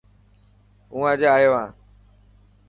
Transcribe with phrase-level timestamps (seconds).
[0.91, 1.69] هو اڄ ايو هان.